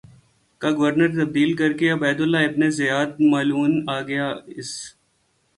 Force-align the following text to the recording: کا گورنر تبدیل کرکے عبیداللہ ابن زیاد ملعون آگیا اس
کا 0.61 0.69
گورنر 0.77 1.09
تبدیل 1.19 1.51
کرکے 1.59 1.87
عبیداللہ 1.95 2.41
ابن 2.47 2.61
زیاد 2.79 3.11
ملعون 3.31 3.73
آگیا 3.97 4.27
اس 4.57 4.69